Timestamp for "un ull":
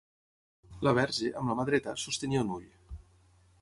2.47-2.69